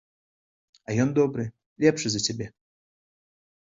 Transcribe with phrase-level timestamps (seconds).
[0.87, 1.47] А ён добры,
[1.87, 2.53] лепшы за цябе.